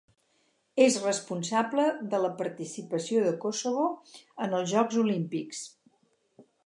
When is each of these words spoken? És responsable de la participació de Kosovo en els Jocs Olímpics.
És 0.85 0.95
responsable 1.01 1.85
de 2.13 2.21
la 2.23 2.31
participació 2.39 3.21
de 3.27 3.35
Kosovo 3.45 3.85
en 4.47 4.57
els 4.61 4.73
Jocs 4.75 4.99
Olímpics. 5.05 5.61